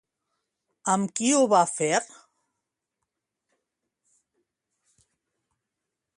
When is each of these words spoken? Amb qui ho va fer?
Amb 0.93 1.11
qui 1.19 1.29
ho 1.39 1.43
va 1.51 1.59
fer? 1.73 1.91